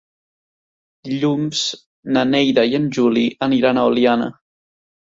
[1.09, 1.61] Dilluns
[2.17, 4.35] na Neida i en Juli aniran a Oliana.